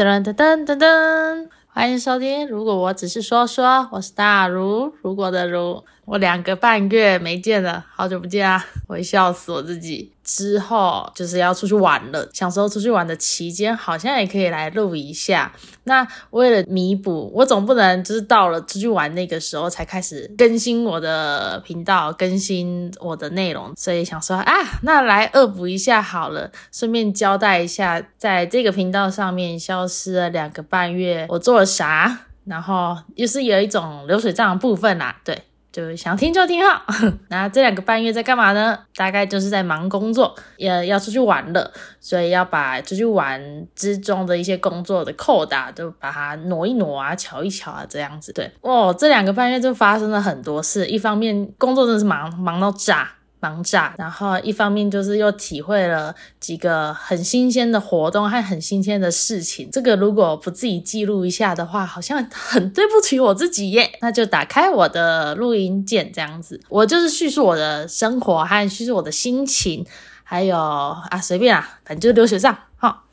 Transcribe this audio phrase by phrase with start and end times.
[0.00, 2.48] 噔噔噔噔噔，欢迎收听。
[2.48, 5.84] 如果我只是说说，我是大如，如果的如。
[6.10, 8.66] 我两个半月没见了，好久不见啊！
[8.88, 10.10] 我会笑死我自己。
[10.24, 15.52] 之后就是要出去玩了，想说出去玩的期间，好像也可以来录一下。
[15.84, 24.52] 那为了弥补，我总不能就是到了出去玩那个时候才开始更新我的频道，更新我的内容，所以想说啊，
[24.82, 32.26] 那来恶补一下好了，顺便交代一下，在这个频道上面消失了两个半月，我做了啥？
[32.46, 35.44] 然后又是有一种流水账的部分啦，对。
[35.72, 36.84] 就想听就听哈，
[37.28, 38.78] 那这两个半月在干嘛呢？
[38.96, 43.40] 大概就是在忙工作，也要出去玩了，所以要把出去玩
[43.74, 48.32] 之中的一些工作的扣打都把它挪一挪啊，瞧一瞧啊，这样子。
[48.32, 53.08] 对，哦，这两个半月就发生了很多事，一方面工作真的是忙忙到炸。
[53.40, 59.70] 忙炸，然后一方面就是又体会了几个很新鲜的活动和很新鲜的事情。
[59.72, 63.90] 这个如果不自己记录一下的话，好像很对不起我自己耶。
[64.00, 69.86] 那就打开我的录音键，这样子，我就是叙述我的生活和叙述我的心情，
[70.22, 73.04] 还有啊随便啊，反正就流水账哈。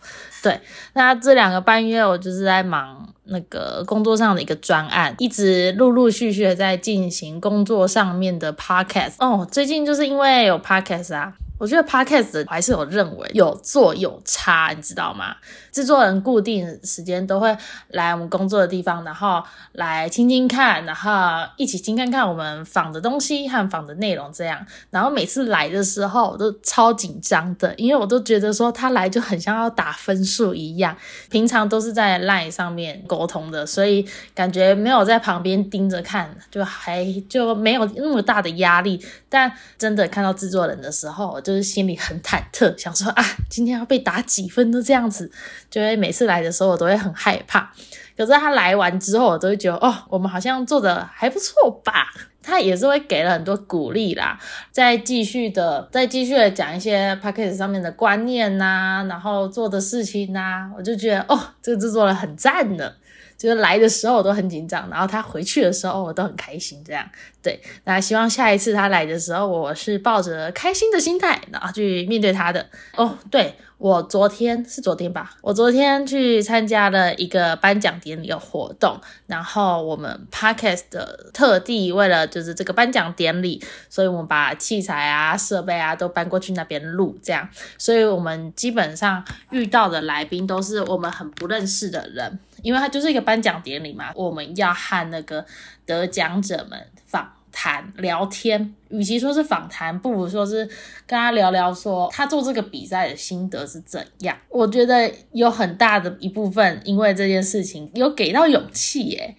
[0.44, 0.62] 对，
[0.94, 3.14] 那这两个半月我就是在忙。
[3.30, 9.48] 那个工作上的一个专案，一直陆陆续续的在进行工作上面的 podcast 哦。
[9.52, 11.34] 最近就是因为有 podcast 啊。
[11.58, 15.36] 我觉得 podcast 还是有认为有做有差，你知道吗？
[15.72, 17.56] 制作人固定时间都会
[17.90, 21.12] 来我们工作的地方，然后来听听看，然后
[21.58, 24.66] 一起听看看我们仿的东西和仿的内容这样。
[24.90, 30.96] 然后每次来的时候，我都超紧张的，因为我都觉得说他来就很像要打分数一样。
[31.30, 39.04] 平常都是在 line 上面沟通的，所以感觉没有在旁边盯着看，就还就没有那么大的压力。
[39.30, 45.32] 但真的看到制作人的时候，就是心里很忐忑，想说啊，今天要被打几分都这样子，
[45.72, 47.72] 就会每次来的时候我都会很害怕。
[48.18, 52.08] 可是他来完之后，我都会觉得哦，我们好像做的还不错吧。
[52.44, 54.38] 他也是会给了很多鼓励啦，
[54.72, 62.94] 再继续的，再继续的讲一些 p a c k a g e 上面的观念呐，然后做的事情呐，我就觉得哦，这个制作人很赞的。
[63.38, 67.08] 就是来的时候我都很紧张，然后他回去的时候我都很开心，这样
[67.42, 67.62] 对。
[67.84, 72.68] 那希望下一次他来的时候，我是抱着开心的心态，然后去面对他的。
[72.96, 73.54] 哦，对。
[73.80, 95.46] 我昨天是昨天吧，我昨天去参加了一个颁奖典礼的活动，然后我们 podcast 的特地为了就是这个颁奖典礼，所以我们把器材啊、设备啊都搬过去那边录，这样，所以我们基本上遇到的来宾都是我们很不认识的人，因为它就是一个颁奖典礼嘛，我们要和那个
[95.86, 97.34] 得奖者们访。
[97.50, 100.64] 谈聊天，与其说是访谈，不如说是
[101.08, 104.38] 跟他聊聊，说他做这个比赛的心得是怎样。
[104.50, 109.36] 我觉得有很大的一部分，因为这件事情有给到勇气耶，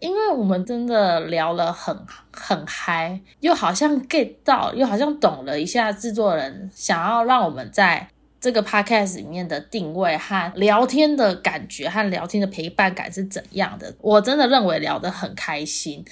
[0.00, 1.96] 因为我们真的聊了很
[2.30, 8.06] 很嗨，又好像 get 到，又好像懂了一下制作人想要让我们在
[8.42, 13.94] 这个 podcast 里面的定位和聊天的感觉和聊天的陪伴感是怎样的。
[14.00, 16.04] 我真的认为聊得很开心。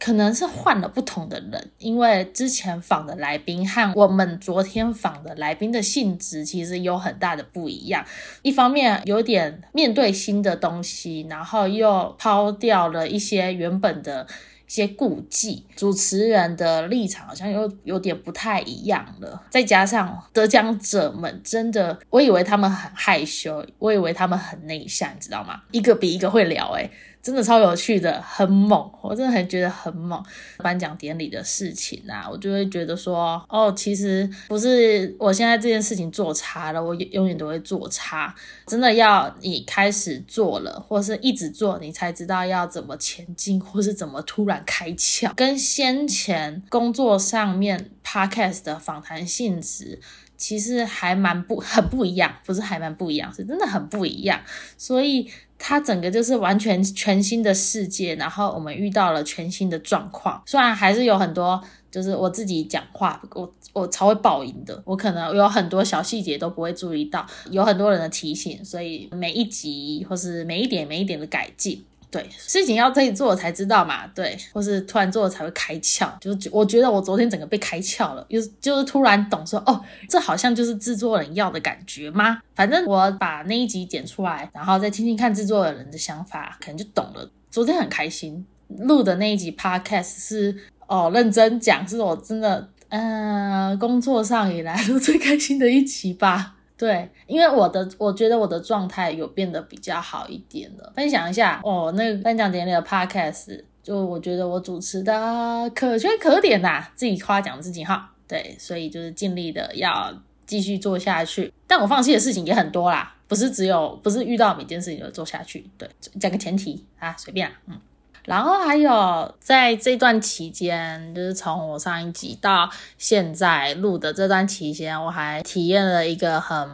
[0.00, 8.04] 可能是换了不同的人，因为之前访的来宾和我们昨天访的来宾的性质其实有很大的不一样。
[8.42, 14.24] 一方面有点面对新的东西，然后又抛掉了一些原本的
[14.68, 15.64] 些顾忌。
[15.74, 19.42] 主持人的立场好像又有点不太一样了。
[19.50, 25.62] 再加上得奖者们真的，我以为他们很害羞，我以为他们很内向，你知道吗？
[25.72, 26.88] 一个比一个会聊，诶
[27.28, 30.18] 真的超有趣的，很猛，我真的很觉得很猛。
[30.56, 38.34] 颁奖典礼的事情啊，我就会觉得说，哦，其实不是我现在这件事情做差了，我永远都会做差。
[38.66, 45.30] 真的要你开始做了，或是一直做，你才知道要怎么前进，或是怎么突然开窍。
[45.34, 50.00] 跟先前工作上面 podcast 的访谈性质，
[50.38, 54.40] 其实还蛮不 很不一样，不是还蛮不一样，是真的很不一样。
[54.78, 55.30] 所以。
[55.60, 60.40] 它整个就是完全全新的世界，然后我们遇到了全新的状况。
[60.46, 71.84] 虽然还是有很多，就是我自己讲话，我我超会爆音的，我可能有很多小细节都不会注意到，有很多人的提醒，所以每一集或是每一点每一点的改进。
[72.10, 79.78] 对，事情要自己做才知道嘛，对，或是突然做了才会开窍，就是我觉得我昨天整个被开窍了，就是就是突然懂说，哦，
[80.08, 82.40] 这好像就是制作人要的感觉吗？
[82.54, 87.30] 反正我把那一集剪出来，然后再听听看制作人的想法，可能就懂了。
[87.50, 90.56] 昨天很开心录的那一集 podcast 是
[90.86, 96.54] 哦，认真讲，是我真的嗯工作上以来 最开心的一集吧。
[96.78, 100.92] 对，因为我的我觉得我的状态有变得比较好一点了。
[100.94, 108.14] 分享一下哦，那个颁奖典礼的 podcast，就我觉得我主持的可圈可点呐，自己夸奖自己哈。
[108.28, 110.14] 对，所以就是尽力的要
[110.46, 115.68] 继续做下去，但我放弃的事情也很多啦，不是只有不是遇到每件事情就做下去。
[115.76, 115.88] 对，
[116.20, 117.80] 讲个前提啊，随便啊，嗯。
[118.28, 126.68] 然后还有在这段期间，就是从我上一集到现在录的这段期间，我还体验了一个很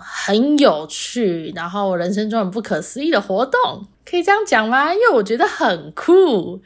[0.00, 4.94] 很有趣，然后人生中很不可思议的活动，可以这样讲吗？
[4.94, 6.62] 因为我觉得很酷。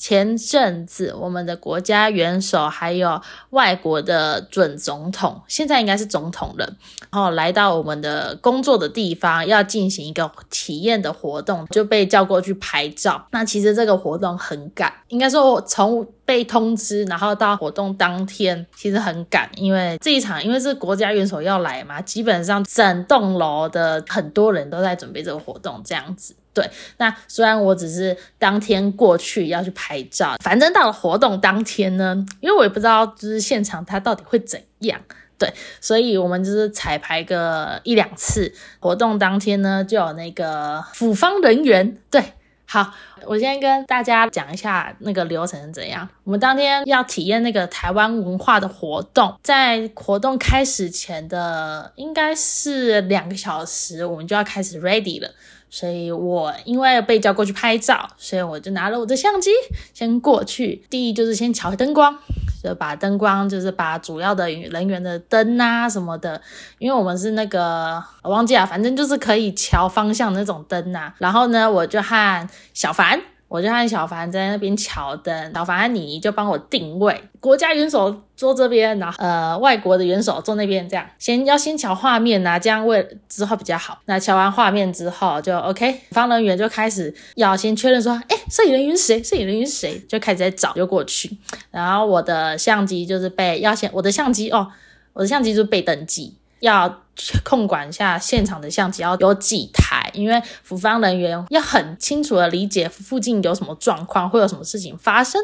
[0.00, 3.20] 前阵子，我们的国家元首还有
[3.50, 6.64] 外国的准总统，现在应该是总统了，
[7.10, 13.26] 然后来到我们的工作的地方，要进行一个体验的活动，就被叫过去拍照。
[13.32, 26.34] 那其实这个活动很赶，应该说从被通知，然后到活动当天，其实很赶，因为这一场因为是国家元首要来嘛，基本上整栋楼的很多人都在准备这个活动，这样子。
[26.52, 35.00] 对，那虽然我只是当天过去要去拍照，反正到了活动当天呢，因为我也不知道就是现场它到底会怎样，
[35.38, 38.52] 对，所以我们就是彩排个一两次。
[38.80, 42.20] 活动当天呢，就有那个辅方人员，对，
[42.66, 42.92] 好，
[43.26, 46.08] 我先跟大家讲一下那个流程是怎样。
[46.24, 55.30] 我们当天要体验那个台湾文化的活动，在活动开始前的应该是两个小时，我们就要开始 ready 了。
[55.70, 59.50] 所以我因为被叫过去拍照，所以我就拿了我的相机
[59.94, 60.84] 先过去。
[60.90, 62.18] 第一就是先调灯光，
[62.62, 66.42] 就把灯光就是把主要的人员的灯啊什么的，
[66.78, 71.14] 因为我们是那个我忘记了，反正就是可以调方向那种灯啊。
[71.18, 73.22] 然后呢，我就和小凡。
[73.50, 83.98] 我就和小凡在那边瞧灯，小凡你就帮我定位，国家元首坐这边，然后呃外国的元首坐那边，这样先要先瞧画面呐，这样为之后比较好。
[84.04, 89.20] 那瞧完画面之后就 OK，方人员就开始要先确认说，哎，摄影人员谁？
[89.20, 89.98] 摄影人员谁？
[90.08, 91.36] 就开始在找，就过去。
[91.72, 94.68] 然后我的相机就是被要先，我的相机哦，
[95.12, 96.36] 我的相机就是被登记。
[96.60, 96.94] 要
[97.42, 105.40] 控管一下现场的相机要有几台，因为服方人员要很清楚的理解附近有什么状况，会有什么事情发生，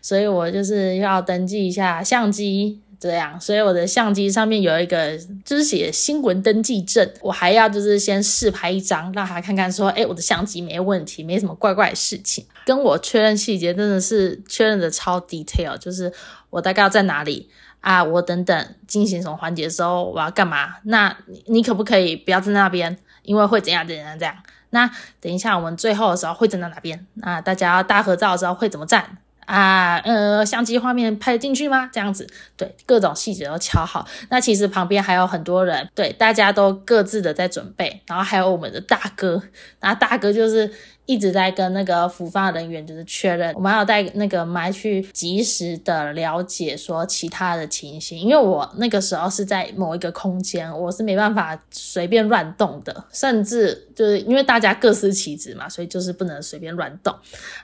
[0.00, 16.12] 所以我就是要登记一下相机，这样，所以我的相机上面有一个就是写新闻登记证，我还要就是先试拍一张，让他看看说，哎，我的相机没问题，没什么怪怪的事情，跟我确认细节，真的是确认的超 detail，就是
[16.50, 17.48] 我大概要在哪里。
[17.80, 20.74] 啊，我等等进行什么环节的时候，我要干嘛？
[20.82, 22.94] 那你可不可以不要在那边？
[23.22, 24.34] 因为会怎样怎样这样？
[24.70, 24.90] 那
[25.20, 27.06] 等一下我们最后的时候会站在哪边？
[27.14, 29.18] 那大家要大合照的时候会怎么站？
[29.46, 31.90] 啊，呃，相机画面拍得进去吗？
[31.92, 32.26] 这样子，
[32.56, 34.06] 对，各种细节都敲好。
[34.28, 39.42] 那其实旁边还有很多人，对，大家都各自的在准备，然后还有我们的大哥，
[39.80, 40.72] 那大哥就是。
[41.10, 57.12] 一直在跟那个服发人员就是确认，我们要带那个麦去及时的了解说其他的情形，因为我那个时候是在某一个空间，我是没办法随便乱动的，甚至就是因为大家各司其职嘛，所以就是不能随便乱动。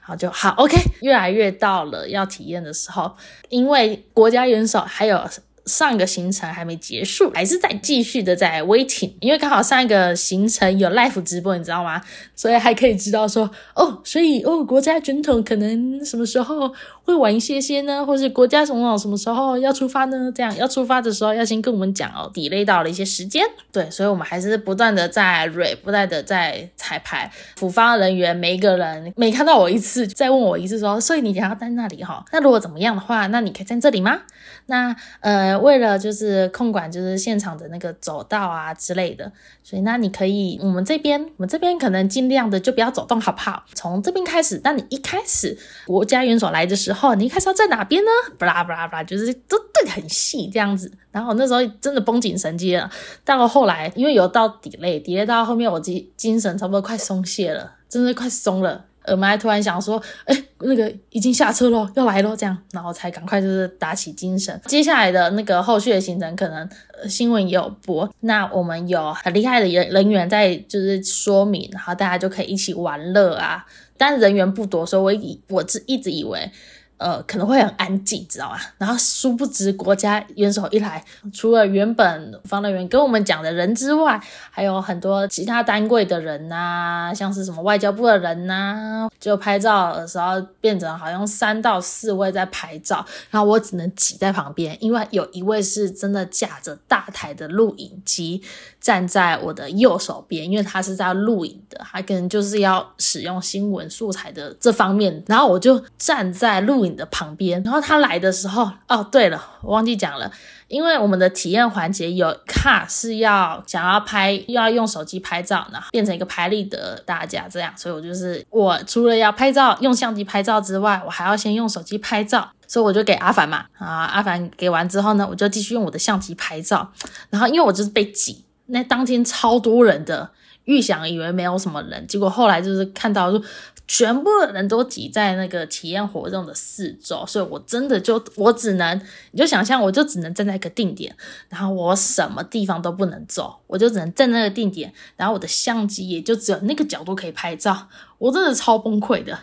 [0.00, 3.12] 然后就好，OK，越来越到了要体验的时候，
[3.48, 5.25] 因为国家元首还有。
[5.67, 12.01] 上一个行程还没结束，还是在继续的在 waiting，因为刚好上一个行程有 live 直播，你知道吗？
[12.35, 16.73] 所以还可以知道说，哦，所以哦，国家军统可能什么时候
[17.05, 18.05] 会晚一些些呢？
[18.06, 20.32] 或是国家总统什么时候要出发呢？
[20.35, 23.44] 这样要出发的时候要先跟我们讲哦，delay 到了一些时间。
[23.73, 27.31] 对，所以我们还是不断的在 re，不断的在彩排。
[27.56, 32.25] 辅方人员每一个人每看到我一次，再问我一次说，所以你想要在那里哈？
[32.32, 34.20] 那如果怎么样的话，那你可以在这里吗？
[34.67, 39.31] 那呃，为了就是控管就是现场的那个走道啊之类的，
[39.63, 43.65] 所以那你可以，我们这边我们这边可能尽量的就不要走动，好不好？
[43.75, 44.60] 从这边开始。
[44.65, 48.10] 那你一开始国家元首来的时候，你一开始要在哪边呢？
[48.39, 50.91] 布拉布拉布拉，就是都对很细这样子。
[51.10, 52.91] 然后那时候真的绷紧神经了。
[53.25, 58.84] 到了后来，因为有到底累，底累到后面我精精神差不多快松懈了，真的快松了。
[59.06, 64.60] 我们还突然想说，哎，那个已经下车了，要来了，这样，然后才赶快就是打起精神。
[64.67, 66.69] 接下来的那个后续的行程，可能
[67.08, 68.08] 新闻也有播。
[68.20, 73.65] 那我们有很厉害的人人员在就是说明，然后大家就可以一起玩乐啊。
[73.98, 76.51] 但是人员不多，所以我以我是一直以为
[76.98, 78.56] 呃，可能会很安静，知道吗？
[78.79, 84.19] 然后殊不知国家元首一来，除了原本防人员跟我们讲的人之外，
[84.50, 98.41] 还有很多其他单位的人呐，像是什么外交部的人呐，就拍照的时候变成好像三到四位在拍照，然后我只能挤在旁边，因为有一位是真的架着大台的录影机
[98.81, 106.85] 站在我的右手边，因为他是在录影的，他可能就是要使用新闻素材的这方面，然后我就站在录。
[106.88, 110.31] 你的旁边，然后他来的时候，哦，对了，我忘记讲了，
[110.69, 126.90] 因为我们的体验环节有卡是要想要拍，又要用手机拍照然后，变成一个拍立得大家这样，所以我就是我除了要拍照用相机拍照之外，我还要先用手机拍照，所以我就给阿凡嘛，啊，阿凡给完之后呢，我就继续用我的相机拍照，
[127.31, 130.31] 然后因为我就是被挤，那当天超多人的，
[130.64, 133.43] 预想以为没有什么人，结果后来就是看到说。
[133.88, 139.00] 全部的人都挤在那个体验活动的四周，所以我真的就我只能，
[139.31, 141.14] 你就想象我就只能站在一个定点，
[141.48, 147.88] 然后我什么地方都不能走，我就只能站那个定点，然后我的相机也就只有那个角度可以拍照，
[148.19, 149.38] 我真的超崩溃的。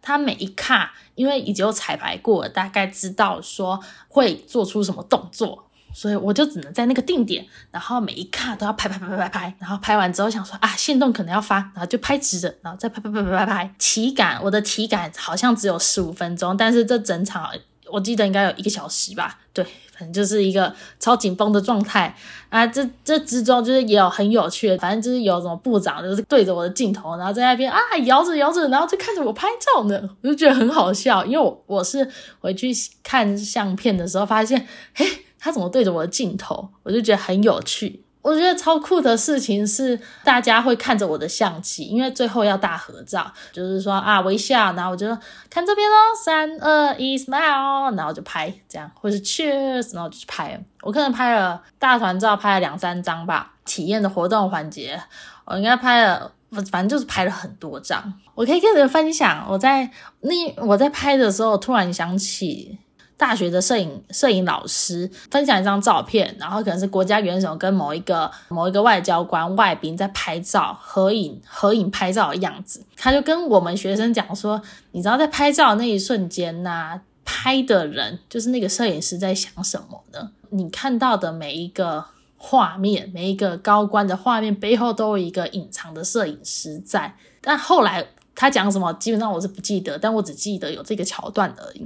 [0.00, 3.78] 他每一卡，因为已经有彩排过，大概知道说
[4.08, 5.67] 会做出什么动作。
[5.92, 13.74] 所以我就只能在那个定点，然后每一卡都要拍拍拍拍拍拍，然后拍完之后想说啊，线动可能要发，然后就拍直的，然后再拍拍拍拍拍拍。
[13.78, 17.50] 体感，我的体感好像只有十五分钟，但是这整场
[17.90, 19.38] 我记得应该有一个小时吧。
[19.52, 22.14] 对，反正就是一个超紧绷的状态
[22.48, 22.64] 啊。
[22.66, 32.70] 这这之中就是也有很有趣的，反正就是有什么部长就是对着我的镜头，然后在那边啊摇着摇着，然后就看着我拍照呢，我就觉得很好笑，因为我我是回去
[33.02, 35.24] 看相片的时候发现，嘿。
[35.38, 36.68] 他怎么对着我的镜头？
[36.82, 38.04] 我就觉得很有趣。
[38.20, 45.06] 我觉得超酷的事情是，大家会看着我的相机，因为最后要大合照，就是说啊微笑，然后我就
[45.48, 50.62] 看这边喽，三二一，smile，然后就拍这样，或是 cheers，然后就去拍。
[50.82, 53.54] 我可能拍了大团照，拍了两三张吧。
[53.64, 55.00] 体验的活动环节，
[55.46, 56.30] 我应该拍了，
[56.70, 58.12] 反正就是拍了很多张。
[58.34, 59.88] 我可以跟你们分享，我在
[60.20, 62.78] 那我在拍的时候，突然想起。
[63.18, 80.30] 大学的摄影摄影老师分享一张照片，然后可能是国家元首跟某一个某一个外交官外宾在拍照合影合影拍照的样子，他就跟我们学生讲说，你知道在拍照那一瞬间呐，拍的人就是那个摄影师在想什么呢？
[80.50, 82.04] 你看到的每一个
[82.36, 88.06] 画面，每一个高官的画面背后都有一个隐藏的摄影师在，但后来。
[88.40, 91.84] 他讲什么，基本上我是不记得，但我只记得有这个桥段而已。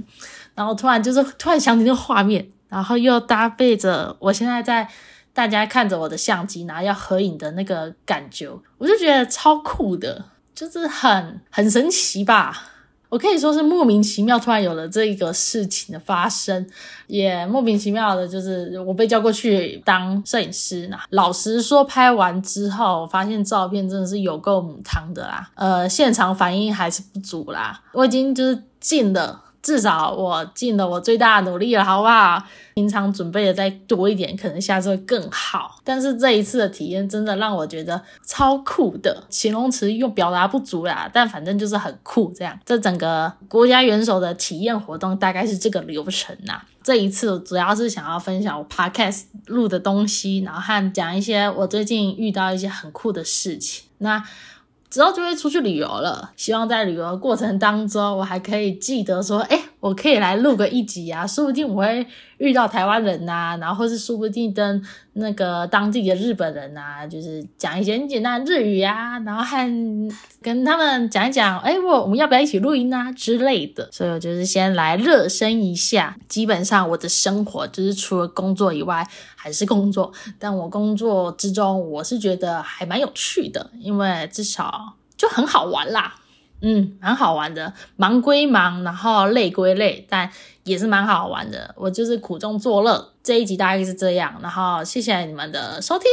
[0.55, 4.87] 然后突然就是突然想起那个画面，然后又搭配着我现在在
[5.33, 12.69] 大家看着我的相机，然后要合影的那个感觉，我就觉得超酷的，就是很很神奇吧。
[13.09, 16.65] 我可以说是莫名其妙，突然有了这一个事情的发生，
[17.05, 20.97] 也莫名其妙的，就是我被叫过去当摄影师呢。
[21.11, 27.79] 老实说，拍完之后，发现照片真的是有够母汤的啦，呃，现场反应还是不足啦。
[27.91, 29.41] 我已经就是进了。
[29.63, 32.43] 至少我尽了我最大的努力了，好不好？
[32.75, 35.79] 平常准备的再多一点，可能下次会更好。
[35.85, 41.09] 但是这一次的体验真的让我觉得超酷的，形容词又表达不足啦。
[41.13, 42.59] 但反正就是很酷，这样。
[42.65, 46.61] 这整个国家元首的体验活动大概是这个流程呐。
[46.83, 53.85] 这一次主要是想要分享我 podcast 录的东西，然后和讲一些我最近遇到一些很酷的事情。
[53.99, 54.21] 那。
[54.93, 62.05] 之后就会出去旅游了，希望在旅游过程当中，我还可以记得说，哎，我可以来录个一集啊，说不定我会
[62.43, 64.83] 遇到台湾人呐，然后是说不定跟
[65.13, 73.87] 那个当地的日本人呐，就是讲一些很简单的日语呀，然后和跟他们讲一讲，哎，我我们要不要一起录音啊之类的。
[73.93, 76.17] 所以我就是先来热身一下。
[76.27, 79.07] 基本上我的生活就是除了工作以外
[79.37, 84.95] 还是工作，但我工作之中我是觉得还蛮有趣的，因为至少。
[85.15, 86.15] 就很好玩啦，
[86.65, 90.31] 嗯，蛮好玩的，忙归忙，然后累归累，但
[90.63, 91.75] 也是蛮好玩的。
[91.77, 93.11] 我就是苦中作乐。
[93.21, 96.07] 这一集大概是这样，然后谢谢你们的收听，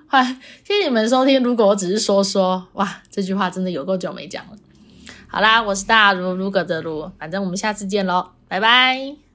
[0.06, 0.24] 欢
[0.62, 1.42] 谢谢你们收听。
[1.42, 4.52] 如果我只是说说，哇，这句话真的有够久没讲了。
[5.26, 9.29] 好啦，我是大如如格的如，反正我们下次见喽，拜拜。